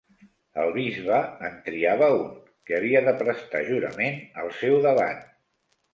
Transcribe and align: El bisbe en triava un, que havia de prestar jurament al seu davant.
El 0.61 0.71
bisbe 0.77 1.17
en 1.49 1.59
triava 1.67 2.09
un, 2.21 2.33
que 2.69 2.77
havia 2.79 3.03
de 3.09 3.15
prestar 3.21 3.65
jurament 3.71 4.19
al 4.45 4.51
seu 4.63 4.83
davant. 4.87 5.25